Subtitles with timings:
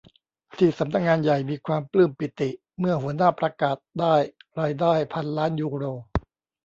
[0.57, 4.15] ที่สำนักงานใหญ่มีความปลื้มปีติเมื่อหัวหน้าประกาศได้
[4.59, 5.85] รายได้พันล้านยูโร